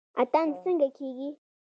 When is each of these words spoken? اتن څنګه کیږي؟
اتن 0.21 0.47
څنګه 0.61 0.87
کیږي؟ 0.97 1.29